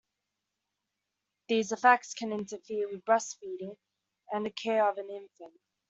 These 1.47 1.71
effects 1.73 2.15
can 2.15 2.31
interfere 2.33 2.89
with 2.89 3.05
breastfeeding 3.05 3.77
and 4.31 4.43
the 4.43 4.49
care 4.49 4.89
of 4.89 4.95
the 4.95 5.07
infant. 5.07 5.59